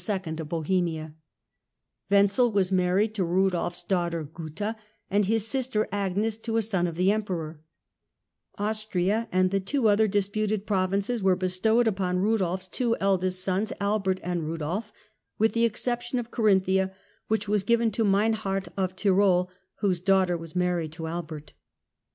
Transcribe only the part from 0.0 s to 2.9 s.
of Bohemia; Wenzel was